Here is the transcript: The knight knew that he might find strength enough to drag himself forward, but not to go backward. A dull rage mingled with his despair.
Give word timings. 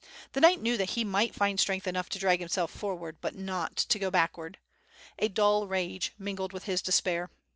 The 0.33 0.41
knight 0.41 0.59
knew 0.59 0.77
that 0.77 0.89
he 0.89 1.03
might 1.03 1.35
find 1.35 1.59
strength 1.59 1.85
enough 1.85 2.09
to 2.09 2.17
drag 2.17 2.39
himself 2.39 2.71
forward, 2.71 3.17
but 3.21 3.35
not 3.35 3.77
to 3.77 3.99
go 3.99 4.09
backward. 4.09 4.57
A 5.19 5.27
dull 5.27 5.67
rage 5.67 6.11
mingled 6.17 6.53
with 6.53 6.63
his 6.63 6.81
despair. 6.81 7.29